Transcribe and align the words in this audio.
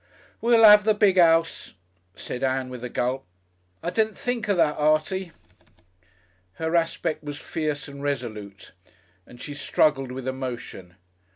"We'll 0.41 0.65
'ave 0.65 0.83
the 0.83 0.95
big 0.95 1.19
'ouse," 1.19 1.75
said 2.15 2.43
Ann, 2.43 2.69
with 2.69 2.83
a 2.83 2.89
gulp. 2.89 3.23
"I 3.83 3.91
didn't 3.91 4.17
think 4.17 4.47
of 4.47 4.57
that, 4.57 4.75
Artie." 4.79 5.29
Her 6.53 6.75
aspect 6.75 7.23
was 7.23 7.37
fierce 7.37 7.87
and 7.87 8.01
resolute, 8.01 8.71
and 9.27 9.39
she 9.39 9.53
struggled 9.53 10.11
with 10.11 10.27
emotion. 10.27 10.95